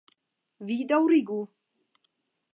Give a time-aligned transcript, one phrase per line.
[0.69, 1.39] vi daŭrigu!